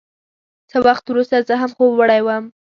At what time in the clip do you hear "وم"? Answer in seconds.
2.23-2.43